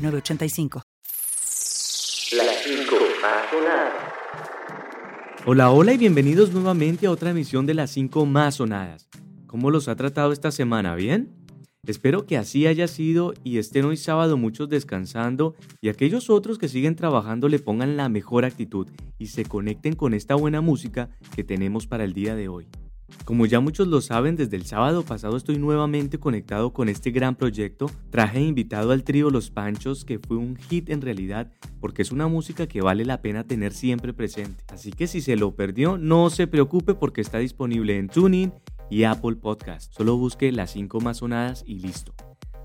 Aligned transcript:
985. 0.00 0.82
Las 2.32 2.62
5 2.64 2.96
más 3.22 3.50
sonadas. 3.50 3.92
Hola, 5.46 5.70
hola 5.70 5.92
y 5.92 5.98
bienvenidos 5.98 6.52
nuevamente 6.52 7.06
a 7.06 7.10
otra 7.10 7.30
emisión 7.30 7.66
de 7.66 7.74
las 7.74 7.90
5 7.90 8.26
más 8.26 8.56
sonadas. 8.56 9.08
¿Cómo 9.46 9.70
los 9.70 9.88
ha 9.88 9.96
tratado 9.96 10.32
esta 10.32 10.50
semana? 10.50 10.94
¿Bien? 10.94 11.34
Espero 11.86 12.26
que 12.26 12.36
así 12.36 12.66
haya 12.66 12.86
sido 12.86 13.32
y 13.42 13.58
estén 13.58 13.86
hoy 13.86 13.96
sábado 13.96 14.36
muchos 14.36 14.68
descansando 14.68 15.54
y 15.80 15.88
aquellos 15.88 16.28
otros 16.28 16.58
que 16.58 16.68
siguen 16.68 16.94
trabajando 16.94 17.48
le 17.48 17.58
pongan 17.58 17.96
la 17.96 18.08
mejor 18.08 18.44
actitud 18.44 18.86
y 19.18 19.28
se 19.28 19.44
conecten 19.44 19.96
con 19.96 20.14
esta 20.14 20.34
buena 20.34 20.60
música 20.60 21.08
que 21.34 21.42
tenemos 21.42 21.86
para 21.86 22.04
el 22.04 22.12
día 22.12 22.34
de 22.34 22.48
hoy. 22.48 22.68
Como 23.24 23.46
ya 23.46 23.60
muchos 23.60 23.88
lo 23.88 24.00
saben, 24.00 24.36
desde 24.36 24.56
el 24.56 24.66
sábado 24.66 25.04
pasado 25.04 25.36
estoy 25.36 25.58
nuevamente 25.58 26.18
conectado 26.18 26.72
con 26.72 26.88
este 26.88 27.10
gran 27.10 27.36
proyecto. 27.36 27.90
Traje 28.10 28.40
invitado 28.40 28.92
al 28.92 29.04
trío 29.04 29.30
Los 29.30 29.50
Panchos, 29.50 30.04
que 30.04 30.18
fue 30.18 30.36
un 30.36 30.56
hit 30.56 30.90
en 30.90 31.00
realidad, 31.00 31.50
porque 31.80 32.02
es 32.02 32.12
una 32.12 32.28
música 32.28 32.66
que 32.66 32.80
vale 32.82 33.04
la 33.04 33.22
pena 33.22 33.44
tener 33.44 33.72
siempre 33.72 34.12
presente. 34.12 34.64
Así 34.72 34.92
que 34.92 35.06
si 35.06 35.20
se 35.20 35.36
lo 35.36 35.54
perdió, 35.54 35.98
no 35.98 36.30
se 36.30 36.46
preocupe 36.46 36.94
porque 36.94 37.20
está 37.20 37.38
disponible 37.38 37.98
en 37.98 38.08
TuneIn 38.08 38.52
y 38.90 39.04
Apple 39.04 39.36
Podcast. 39.36 39.92
Solo 39.94 40.16
busque 40.16 40.52
las 40.52 40.72
5 40.72 41.00
más 41.00 41.18
sonadas 41.18 41.62
y 41.66 41.78
listo. 41.78 42.12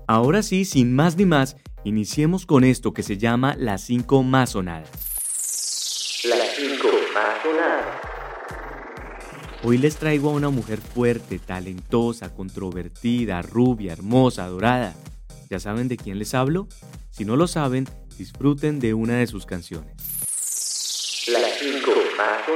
Ahora 0.08 0.42
sí, 0.42 0.64
sin 0.64 0.94
más 0.94 1.16
ni 1.16 1.26
más, 1.26 1.56
iniciemos 1.84 2.46
con 2.46 2.64
esto 2.64 2.92
que 2.92 3.02
se 3.02 3.18
llama 3.18 3.56
las 3.58 3.82
5 3.82 4.22
más 4.22 4.50
sonadas. 4.50 4.90
Las 6.28 6.56
5 6.56 6.88
más 7.14 7.42
sonadas. 7.42 7.65
Hoy 9.64 9.78
les 9.78 9.96
traigo 9.96 10.30
a 10.30 10.32
una 10.34 10.50
mujer 10.50 10.78
fuerte, 10.80 11.38
talentosa, 11.38 12.34
controvertida, 12.34 13.40
rubia, 13.42 13.92
hermosa, 13.92 14.46
dorada. 14.46 14.94
¿Ya 15.48 15.58
saben 15.58 15.88
de 15.88 15.96
quién 15.96 16.18
les 16.18 16.34
hablo? 16.34 16.68
Si 17.10 17.24
no 17.24 17.36
lo 17.36 17.46
saben, 17.46 17.88
disfruten 18.18 18.80
de 18.80 18.94
una 18.94 19.14
de 19.14 19.26
sus 19.26 19.46
canciones. 19.46 19.94
Las 21.28 21.58
5 21.58 21.90
más 22.18 22.46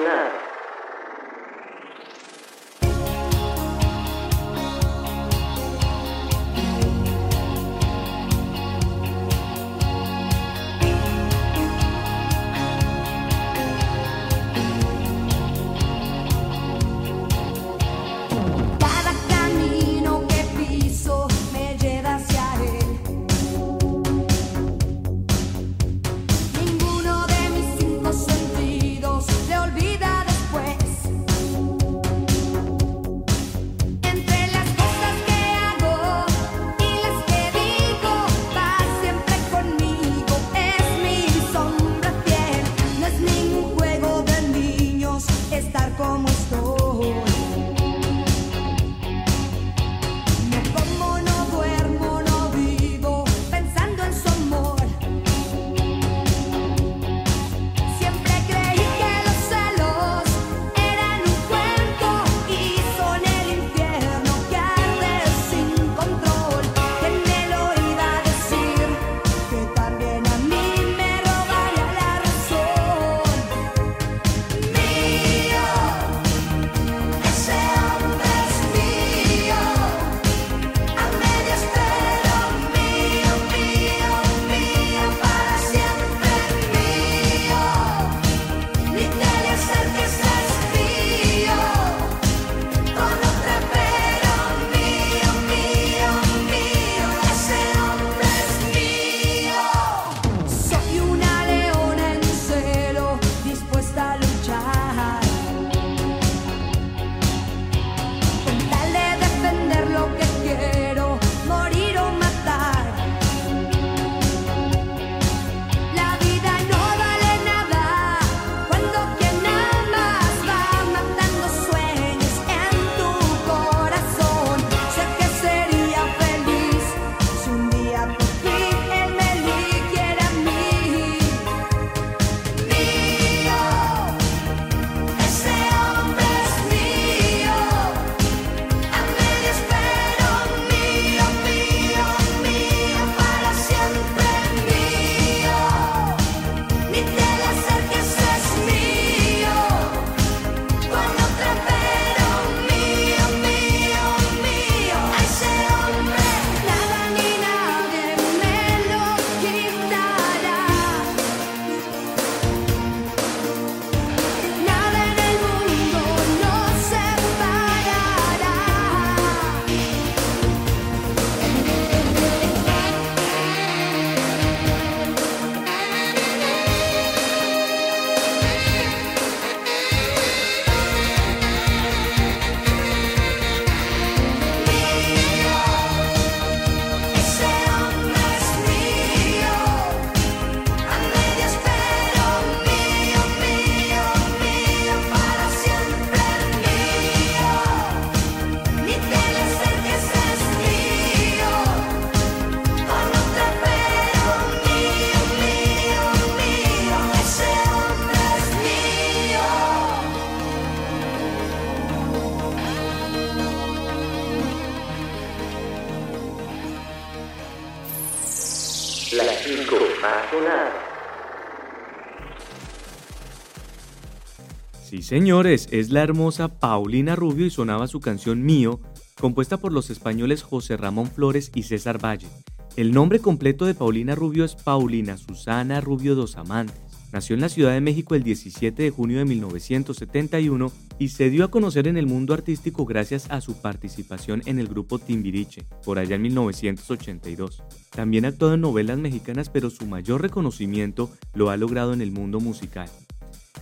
señores, 225.11 225.67
es 225.73 225.91
la 225.91 226.05
hermosa 226.05 226.61
Paulina 226.61 227.17
Rubio 227.17 227.45
y 227.45 227.51
sonaba 227.51 227.89
su 227.89 227.99
canción 227.99 228.45
Mío, 228.45 228.81
compuesta 229.21 229.57
por 229.57 229.73
los 229.73 229.91
españoles 229.91 230.45
José 230.45 230.77
Ramón 230.77 231.09
Flores 231.09 231.51
y 231.53 231.65
César 231.65 232.03
Valle. 232.03 232.29
El 232.77 232.93
nombre 232.93 233.19
completo 233.19 233.67
de 233.67 233.75
Paulina 233.75 234.15
Rubio 234.15 234.45
es 234.45 234.55
Paulina 234.55 235.17
Susana 235.17 235.81
Rubio 235.81 236.15
dos 236.15 236.37
Amantes. 236.37 236.77
Nació 237.13 237.35
en 237.35 237.41
la 237.41 237.49
Ciudad 237.49 237.73
de 237.73 237.81
México 237.81 238.15
el 238.15 238.23
17 238.23 238.85
de 238.85 238.91
junio 238.91 239.19
de 239.19 239.25
1971 239.25 240.71
y 241.01 241.09
se 241.09 241.29
dio 241.29 241.43
a 241.43 241.51
conocer 241.51 241.89
en 241.89 241.97
el 241.97 242.07
mundo 242.07 242.33
artístico 242.33 242.87
gracias 242.87 243.29
a 243.33 243.41
su 243.41 243.61
participación 243.61 244.43
en 244.47 244.61
el 244.61 244.69
grupo 244.69 245.01
Timbiriche, 245.01 245.65
por 245.85 245.99
allá 245.99 246.15
en 246.15 246.23
1982. 246.23 247.65
También 247.91 248.27
actuado 248.27 248.55
en 248.55 248.61
novelas 248.61 248.99
mexicanas, 248.99 249.51
pero 249.51 249.71
su 249.71 249.87
mayor 249.87 250.23
reconocimiento 250.23 251.11
lo 251.35 251.51
ha 251.51 251.57
logrado 251.57 251.95
en 251.95 252.01
el 252.01 252.13
mundo 252.13 252.39
musical. 252.39 252.89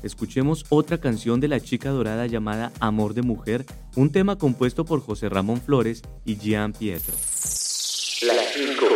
Escuchemos 0.02 0.64
otra 0.68 0.98
canción 0.98 1.40
de 1.40 1.48
la 1.48 1.60
chica 1.60 1.90
dorada 1.90 2.26
llamada 2.26 2.72
Amor 2.80 3.14
de 3.14 3.22
Mujer, 3.22 3.64
un 3.96 4.12
tema 4.12 4.36
compuesto 4.36 4.84
por 4.84 5.00
José 5.00 5.28
Ramón 5.28 5.60
Flores 5.60 6.02
y 6.24 6.36
Gian 6.36 6.72
Pietro. 6.72 7.14
Las 8.22 8.52
5 8.54 8.86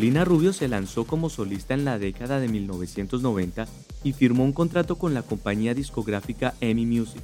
Paulina 0.00 0.24
Rubio 0.24 0.54
se 0.54 0.66
lanzó 0.66 1.04
como 1.04 1.28
solista 1.28 1.74
en 1.74 1.84
la 1.84 1.98
década 1.98 2.40
de 2.40 2.48
1990 2.48 3.68
y 4.02 4.14
firmó 4.14 4.46
un 4.46 4.54
contrato 4.54 4.96
con 4.96 5.12
la 5.12 5.20
compañía 5.20 5.74
discográfica 5.74 6.54
EMI 6.62 6.86
Music. 6.86 7.20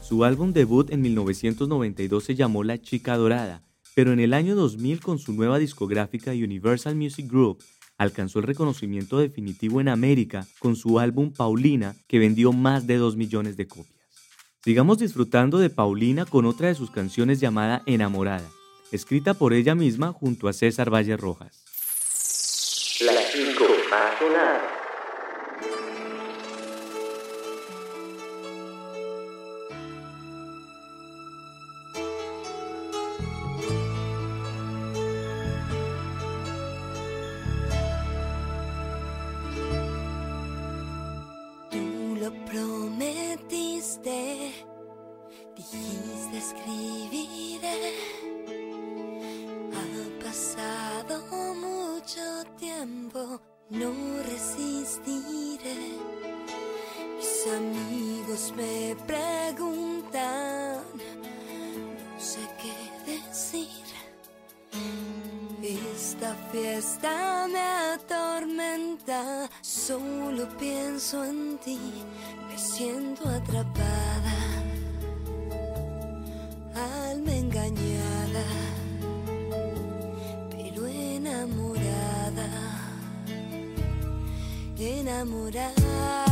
Su 0.00 0.22
álbum 0.22 0.52
debut 0.52 0.92
en 0.92 1.00
1992 1.00 2.22
se 2.22 2.36
llamó 2.36 2.62
La 2.62 2.80
Chica 2.80 3.16
Dorada, 3.16 3.64
pero 3.96 4.12
en 4.12 4.20
el 4.20 4.34
año 4.34 4.54
2000 4.54 5.00
con 5.00 5.18
su 5.18 5.32
nueva 5.32 5.58
discográfica 5.58 6.30
Universal 6.30 6.94
Music 6.94 7.28
Group 7.28 7.60
alcanzó 7.98 8.38
el 8.38 8.44
reconocimiento 8.44 9.18
definitivo 9.18 9.80
en 9.80 9.88
América 9.88 10.46
con 10.60 10.76
su 10.76 11.00
álbum 11.00 11.32
Paulina 11.32 11.96
que 12.06 12.20
vendió 12.20 12.52
más 12.52 12.86
de 12.86 12.98
2 12.98 13.16
millones 13.16 13.56
de 13.56 13.66
copias. 13.66 14.06
Sigamos 14.62 14.98
disfrutando 14.98 15.58
de 15.58 15.70
Paulina 15.70 16.24
con 16.24 16.46
otra 16.46 16.68
de 16.68 16.76
sus 16.76 16.92
canciones 16.92 17.40
llamada 17.40 17.82
Enamorada, 17.84 18.48
escrita 18.92 19.34
por 19.34 19.52
ella 19.52 19.74
misma 19.74 20.12
junto 20.12 20.46
a 20.46 20.52
César 20.52 20.88
Valle 20.88 21.16
Rojas. 21.16 21.71
Las 23.92 24.00
5 24.00 24.00
más 24.00 24.18
sonadas. 24.18 24.62
Tú 24.62 24.71
Amigos 57.50 58.52
me 58.56 58.94
preguntan, 59.04 60.80
no 62.14 62.20
sé 62.20 62.38
qué 62.60 63.10
decir. 63.10 63.68
Esta 65.60 66.36
fiesta 66.52 67.48
me 67.50 67.58
atormenta, 67.94 69.50
solo 69.60 70.46
pienso 70.56 71.24
en 71.24 71.58
ti, 71.58 71.80
me 72.48 72.56
siento 72.56 73.28
atrapada, 73.28 74.38
alma 77.10 77.34
engañada, 77.34 78.44
pero 80.50 80.86
enamorada, 80.86 82.48
enamorada 84.78 86.31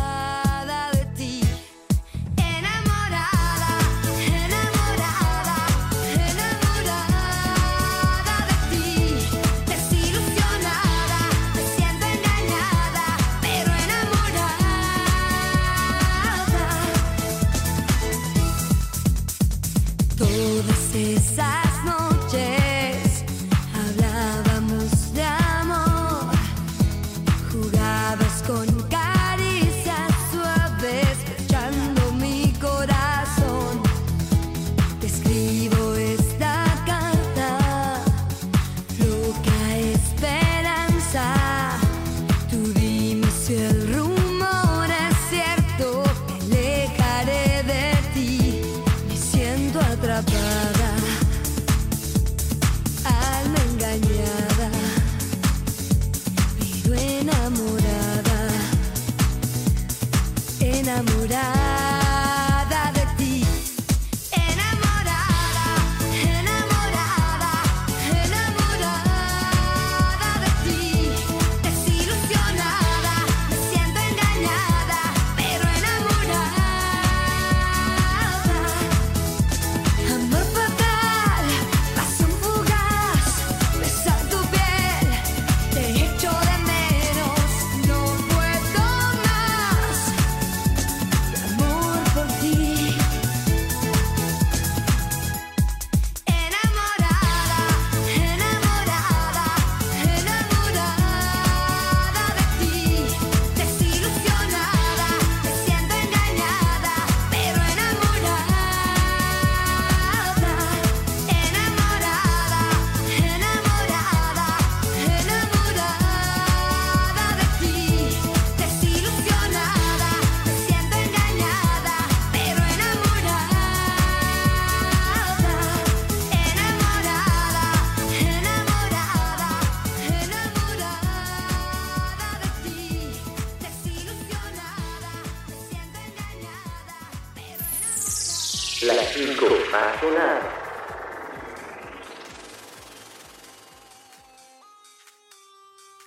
Las 138.83 139.13
5 139.13 139.47
más. 139.73 140.43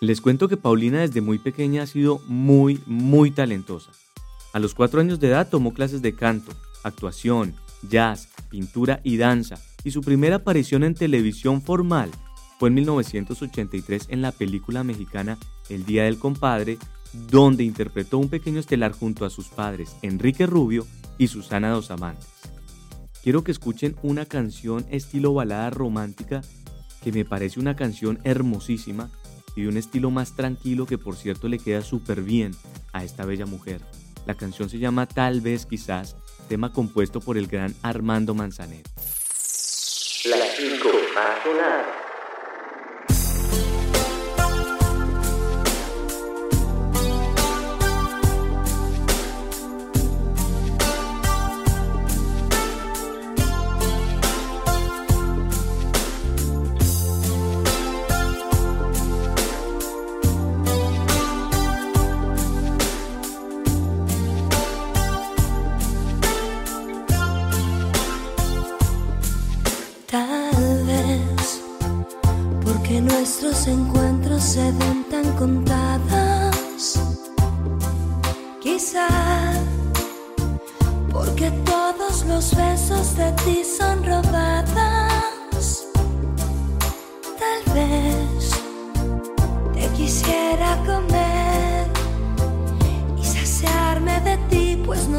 Les 0.02 0.20
cuento 0.22 0.48
que 0.48 0.58
Paulina 0.58 1.02
desde 1.02 1.22
muy 1.22 1.38
pequeña 1.38 1.84
ha 1.84 1.86
sido 1.88 2.20
muy, 2.26 2.82
muy 2.88 3.30
talentosa. 3.30 3.92
A 4.54 4.60
los 4.60 4.74
cuatro 4.74 5.02
años 5.02 5.20
de 5.20 5.28
edad 5.28 5.50
tomó 5.52 5.76
clases 5.76 6.02
de 6.02 6.16
canto, 6.16 6.52
actuación, 6.84 7.54
jazz, 7.88 8.30
pintura 8.50 9.02
y 9.04 9.18
danza, 9.18 9.62
y 9.84 9.92
su 9.92 10.02
primera 10.02 10.38
aparición 10.38 10.84
en 10.84 10.96
televisión 10.96 11.62
formal 11.62 12.10
fue 12.58 12.70
en 12.70 12.76
1983 12.76 14.08
en 14.10 14.24
la 14.24 14.32
película 14.32 14.84
mexicana 14.84 15.38
El 15.70 15.86
Día 15.86 16.06
del 16.06 16.18
Compadre, 16.18 16.80
donde 17.30 17.64
interpretó 17.64 18.18
un 18.18 18.30
pequeño 18.30 18.60
estelar 18.60 18.94
junto 18.94 19.26
a 19.26 19.30
sus 19.30 19.50
padres 19.50 19.96
Enrique 20.02 20.48
Rubio 20.48 20.88
y 21.20 21.28
Susana 21.28 21.70
Dos 21.70 21.92
Amantes. 21.92 22.53
Quiero 23.24 23.46
que 23.46 23.54
escuchen 23.54 23.96
una 24.04 24.26
canción 24.26 24.86
estilo 24.90 25.34
balada 25.34 25.70
romántica 25.70 26.42
que 27.02 27.14
me 27.14 27.24
parece 27.24 27.58
una 27.58 27.74
canción 27.74 28.20
hermosísima 28.26 29.10
y 29.56 29.62
de 29.62 29.70
un 29.70 29.78
estilo 29.78 30.12
más 30.12 30.36
tranquilo 30.36 30.86
que 30.86 30.98
por 30.98 31.16
cierto 31.16 31.48
le 31.48 31.58
queda 31.58 31.82
súper 31.82 32.22
bien 32.22 32.52
a 32.92 33.06
esta 33.06 33.24
bella 33.26 33.46
mujer. 33.46 33.80
La 34.26 34.36
canción 34.36 34.70
se 34.70 34.80
llama 34.80 35.06
Tal 35.06 35.40
vez 35.40 35.66
quizás, 35.66 36.18
tema 36.50 36.74
compuesto 36.74 37.22
por 37.22 37.38
el 37.38 37.48
gran 37.48 37.74
Armando 37.82 38.34
Manzanero. 38.34 38.90
Las 40.26 40.58
5 40.58 40.90
más 41.16 42.03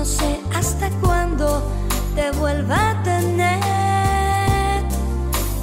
no 0.05 0.11
sé 0.11 0.39
hasta 0.55 0.91
cuándo 1.01 1.63
te 2.15 2.31
vuelva 2.33 2.91
a 2.91 3.03
tener. 3.03 4.83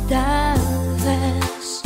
Tal 0.09 0.59
vez 1.05 1.83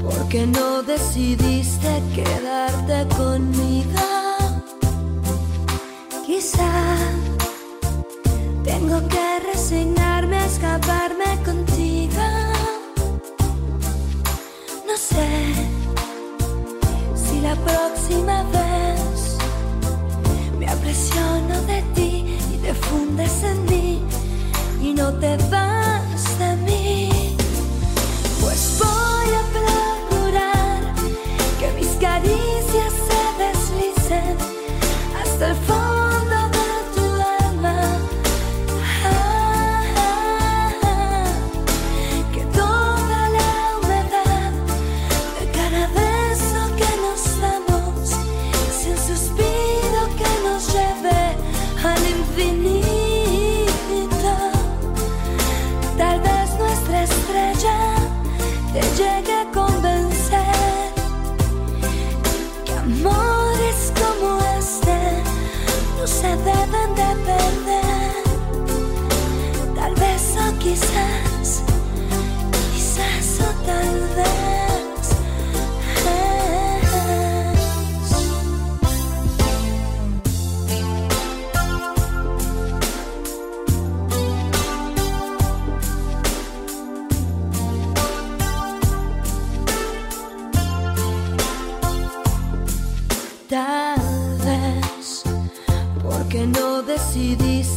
porque 0.00 0.46
no 0.46 0.84
decidiste 0.84 2.00
quedarte 2.14 2.96
conmigo. 3.16 4.06
Quizá 6.24 6.72
tengo 8.62 8.98
que 9.08 9.40
resignarme 9.52 10.36
a 10.36 10.46
escaparme 10.46 11.30
contigo. 11.44 12.26
No 14.86 14.96
sé 14.96 15.28
si 17.16 17.40
la 17.40 17.56
próxima 17.56 18.44
vez 18.54 18.81
de 20.92 21.82
ti 21.94 22.36
y 22.52 22.56
te 22.58 22.74
fundes 22.74 23.42
en 23.44 23.64
mí 23.64 24.02
y 24.82 24.92
no 24.92 25.10
te 25.14 25.38
vas 25.50 26.38
de 26.38 26.56
mí. 26.66 27.36
Pues 28.42 28.78
voy 28.78 29.11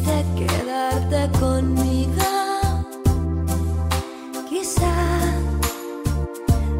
decidiste 0.05 0.25
quedarte 0.35 1.39
conmigo. 1.39 2.23
Quizá 4.49 4.93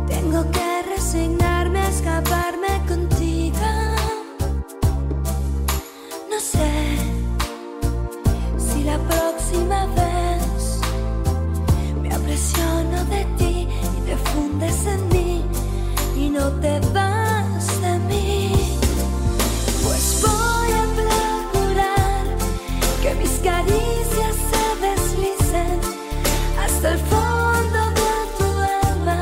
tengo 0.07 0.43
que 0.51 0.83
resignarme 0.95 1.79
a 1.79 1.89
escaparme 1.89 2.81
contigo. 2.87 3.71
No 6.29 6.39
sé 6.39 6.71
si 8.57 8.83
la 8.83 8.97
próxima 8.99 9.85
vez 9.87 10.79
me 12.01 12.13
apresiono 12.13 13.05
de 13.05 13.25
ti 13.37 13.67
y 13.97 14.01
te 14.05 14.17
fundes 14.17 14.85
en 14.85 15.07
mí 15.09 15.43
y 16.17 16.29
no 16.29 16.49
te 16.61 16.79
vas 16.93 17.14
caricias 23.45 24.35
se 24.49 24.65
deslicen 24.87 25.79
hasta 26.63 26.87
el 26.93 26.99
fondo 27.11 27.79
de 27.99 28.13
tu 28.39 28.49
alma. 28.89 29.21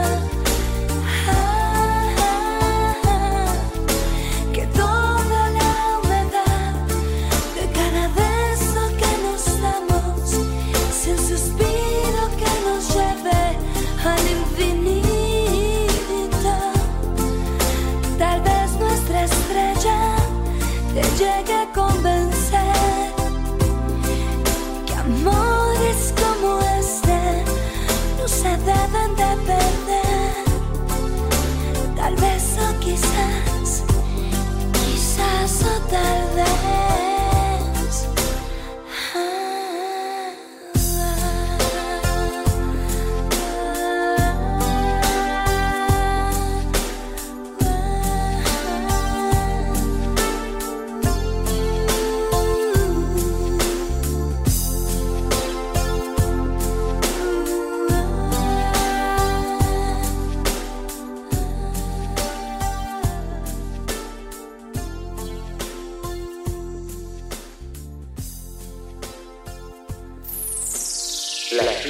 Ah, 1.28 2.08
ah, 2.20 2.96
ah. 3.04 3.54
Que 4.54 4.64
toda 4.68 5.40
la 5.60 5.74
humedad 6.00 6.72
de 7.58 7.64
cada 7.78 8.04
beso 8.22 8.82
que 9.02 9.12
nos 9.26 9.42
damos 9.62 10.26
sea 11.00 11.14
un 11.16 11.22
suspiro 11.32 12.24
que 12.40 12.52
nos 12.68 12.82
lleve 12.96 13.44
al 14.12 14.24
infinito. 14.40 15.74
Tal 18.18 18.40
vez 18.42 18.68
nuestra 18.80 19.18
estrella 19.26 20.00
te 20.94 21.02
llegue 21.20 21.54
a 21.54 21.66
convencer 21.74 22.13
quizás 35.94 36.63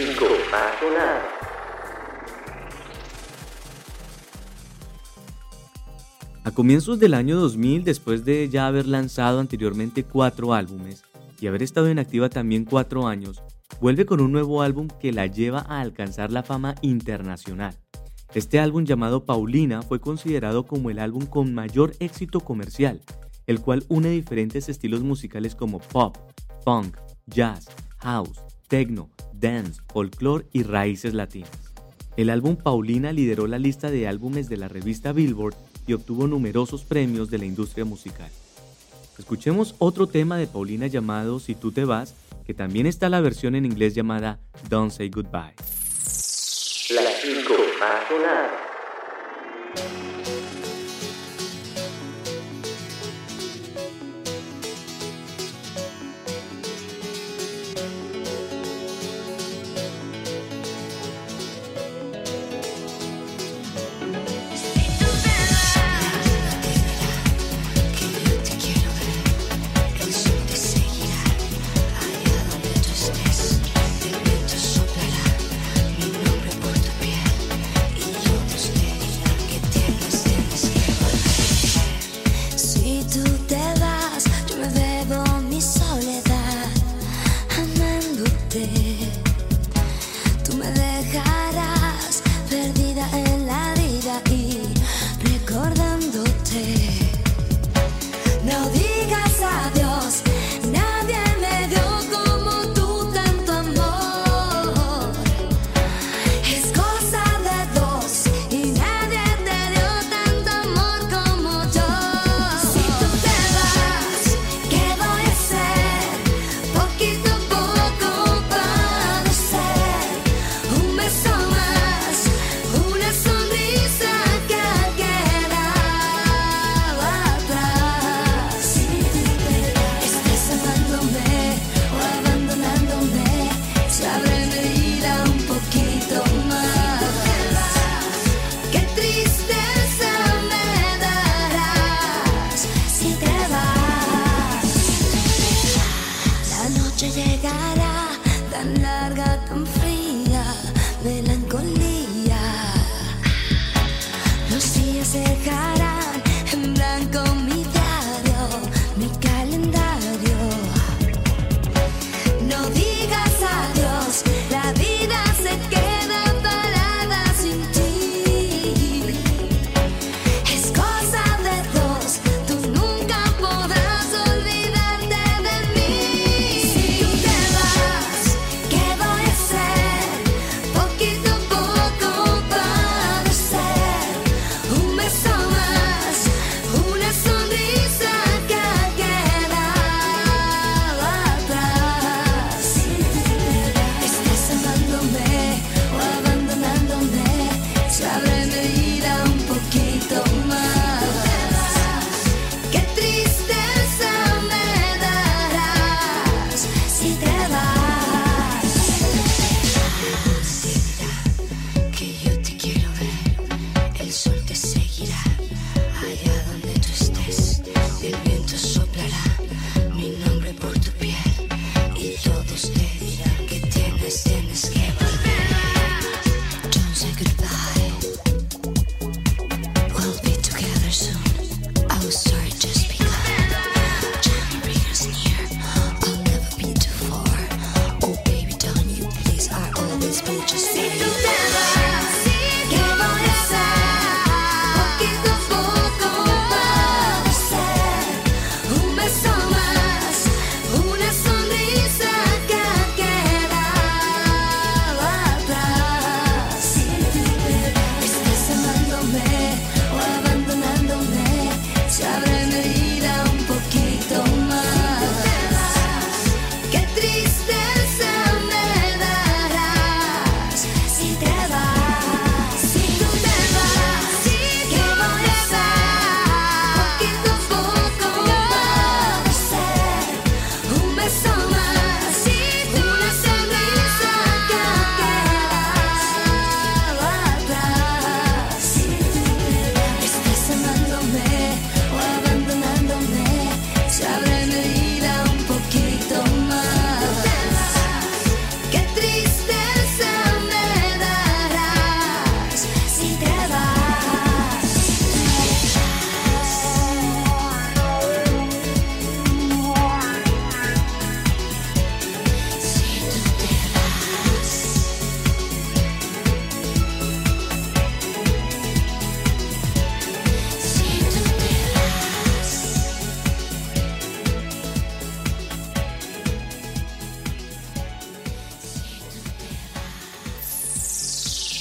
5 0.05 0.25
más 0.51 0.79
sonadas. 0.81 1.23
A 6.43 6.51
comienzos 6.51 6.99
del 6.99 7.13
año 7.13 7.37
2000, 7.37 7.85
después 7.85 8.25
de 8.25 8.49
ya 8.49 8.67
haber 8.67 8.85
lanzado 8.85 9.39
anteriormente 9.39 10.03
cuatro 10.03 10.53
álbumes 10.53 11.05
y 11.39 11.47
haber 11.47 11.63
estado 11.63 11.87
en 11.87 11.99
activa 11.99 12.27
también 12.27 12.65
cuatro 12.65 13.07
años, 13.07 13.43
vuelve 13.79 14.05
con 14.05 14.19
un 14.19 14.33
nuevo 14.33 14.61
álbum 14.61 14.89
que 14.99 15.13
la 15.13 15.27
lleva 15.27 15.59
a 15.69 15.79
alcanzar 15.79 16.33
la 16.33 16.43
fama 16.43 16.75
internacional. 16.81 17.73
Este 18.33 18.59
álbum 18.59 18.83
llamado 18.83 19.23
Paulina 19.23 19.83
fue 19.83 20.01
considerado 20.01 20.65
como 20.65 20.89
el 20.89 20.99
álbum 20.99 21.27
con 21.27 21.53
mayor 21.53 21.93
éxito 22.01 22.41
comercial, 22.41 22.99
el 23.47 23.61
cual 23.61 23.85
une 23.87 24.09
diferentes 24.09 24.67
estilos 24.67 25.01
musicales 25.01 25.55
como 25.55 25.79
pop, 25.79 26.17
funk, 26.65 26.97
jazz, 27.25 27.69
house, 27.99 28.41
techno, 28.67 29.09
dance, 29.33 29.81
folklore 29.91 30.45
y 30.51 30.63
raíces 30.63 31.13
latinas. 31.13 31.51
El 32.15 32.29
álbum 32.29 32.55
Paulina 32.55 33.11
lideró 33.11 33.47
la 33.47 33.59
lista 33.59 33.89
de 33.89 34.07
álbumes 34.07 34.47
de 34.49 34.57
la 34.57 34.67
revista 34.67 35.11
Billboard 35.13 35.55
y 35.87 35.93
obtuvo 35.93 36.27
numerosos 36.27 36.83
premios 36.83 37.29
de 37.29 37.39
la 37.39 37.45
industria 37.45 37.85
musical. 37.85 38.29
Escuchemos 39.17 39.75
otro 39.79 40.07
tema 40.07 40.37
de 40.37 40.47
Paulina 40.47 40.87
llamado 40.87 41.39
Si 41.39 41.55
tú 41.55 41.71
te 41.71 41.85
vas, 41.85 42.15
que 42.45 42.53
también 42.53 42.85
está 42.85 43.09
la 43.09 43.21
versión 43.21 43.55
en 43.55 43.65
inglés 43.65 43.95
llamada 43.95 44.39
Don't 44.69 44.91
Say 44.91 45.09
Goodbye. 45.09 45.55
Las 46.89 47.21
5 47.21 47.53
más 47.79 48.03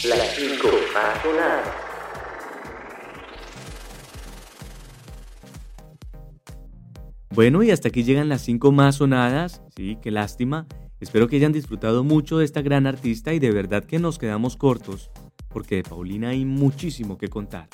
Las 0.05 0.35
5 0.35 0.69
más 0.93 1.23
sonadas. 1.23 1.69
Bueno, 7.31 7.63
y 7.63 7.71
hasta 7.71 7.87
aquí 7.87 8.03
llegan 8.03 8.29
las 8.29 8.41
5 8.43 8.73
más 8.73 8.97
sonadas. 8.97 9.63
Sí, 9.77 9.99
qué 10.03 10.11
lástima. 10.11 10.67
Espero 10.99 11.29
que 11.29 11.37
hayan 11.37 11.53
disfrutado 11.53 12.03
mucho 12.03 12.39
de 12.39 12.45
esta 12.45 12.63
gran 12.63 12.89
artista 12.89 13.33
y 13.33 13.39
de 13.39 13.53
verdad 13.53 13.85
que 13.85 14.01
nos 14.01 14.19
quedamos 14.19 14.57
cortos, 14.57 15.13
porque 15.49 15.77
de 15.77 15.83
Paulina 15.85 16.31
hay 16.31 16.45
muchísimo 16.45 17.17
que 17.17 17.29
contar. 17.29 17.69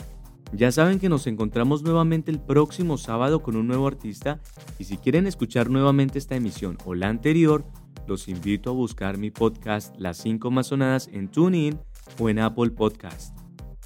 Ya 0.52 0.70
saben 0.70 0.98
que 0.98 1.08
nos 1.08 1.26
encontramos 1.26 1.82
nuevamente 1.82 2.30
el 2.30 2.40
próximo 2.40 2.98
sábado 2.98 3.42
con 3.42 3.56
un 3.56 3.66
nuevo 3.66 3.86
artista 3.86 4.38
y 4.78 4.84
si 4.84 4.98
quieren 4.98 5.26
escuchar 5.26 5.70
nuevamente 5.70 6.18
esta 6.18 6.36
emisión 6.36 6.76
o 6.84 6.94
la 6.94 7.08
anterior, 7.08 7.64
los 8.06 8.28
invito 8.28 8.70
a 8.70 8.74
buscar 8.74 9.16
mi 9.16 9.30
podcast 9.30 9.94
Las 9.98 10.18
5 10.18 10.50
Masonadas 10.50 11.08
en 11.12 11.28
TuneIn 11.28 11.78
o 12.18 12.28
en 12.28 12.38
Apple 12.38 12.70
Podcast. 12.70 13.36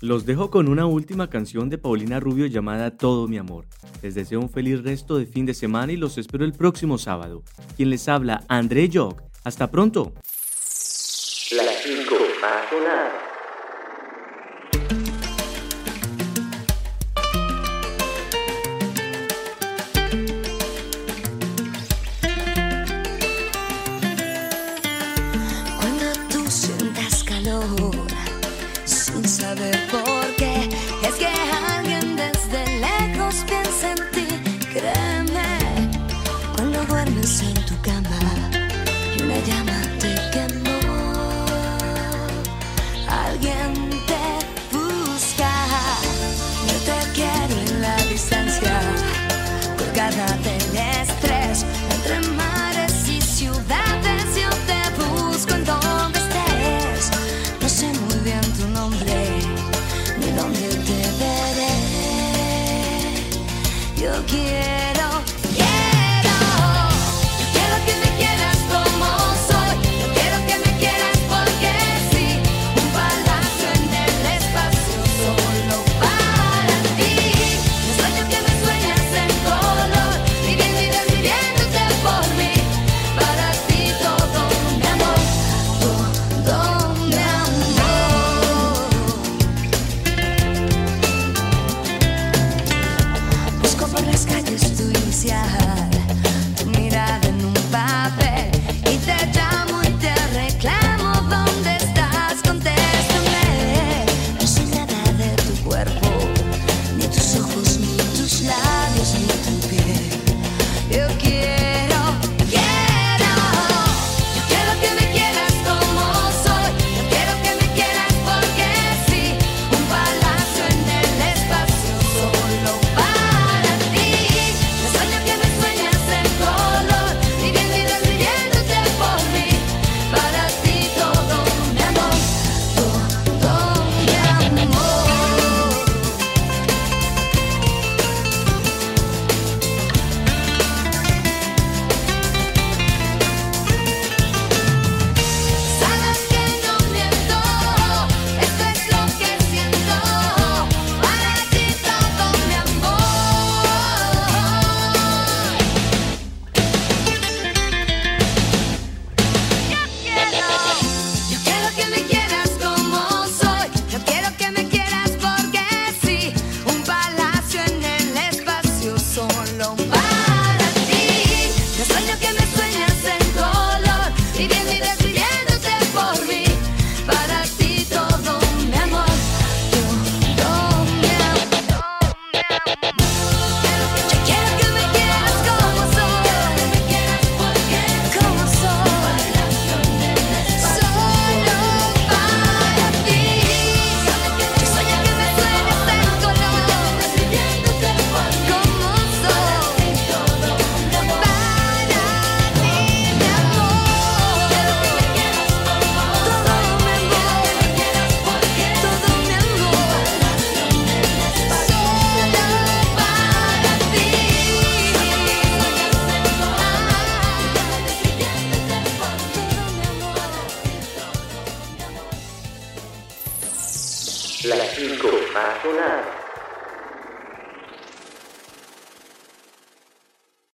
Los 0.01 0.27
dejo 0.27 0.51
con 0.51 0.69
una 0.69 0.87
última 0.87 1.31
canción 1.31 1.71
de 1.71 1.79
Paulina 1.79 2.19
Rubio 2.19 2.47
llamada 2.47 2.97
Todo 2.97 3.29
mi 3.29 3.39
amor. 3.39 3.67
Les 4.03 4.17
deseo 4.17 4.41
un 4.41 4.51
feliz 4.51 4.83
resto 4.83 5.17
de 5.17 5.27
fin 5.27 5.47
de 5.47 5.55
semana 5.55 5.93
y 5.93 5.97
los 5.97 6.19
espero 6.19 6.45
el 6.45 6.53
próximo 6.53 6.99
sábado. 6.99 7.45
Quien 7.77 7.91
les 7.91 8.09
habla, 8.09 8.45
André 8.49 8.91
Jock. 8.93 9.23
Hasta 9.45 9.71
pronto. 9.71 10.13